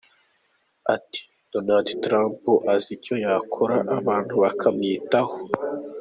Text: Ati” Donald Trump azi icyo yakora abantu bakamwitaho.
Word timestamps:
Ati” 0.95 1.21
Donald 1.53 1.87
Trump 2.03 2.41
azi 2.73 2.89
icyo 2.97 3.15
yakora 3.25 3.77
abantu 3.99 4.33
bakamwitaho. 4.43 5.35